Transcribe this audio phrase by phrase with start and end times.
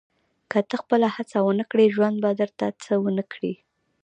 [0.51, 3.53] •که ته خپله هڅه ونه کړې، ژوند به درته څه ونه کړي.